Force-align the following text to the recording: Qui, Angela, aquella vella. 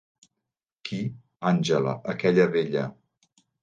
Qui, 0.89 1.03
Angela, 1.53 1.97
aquella 2.17 2.53
vella. 2.59 2.91